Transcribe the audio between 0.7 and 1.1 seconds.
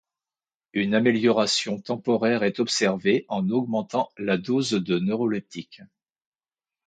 Une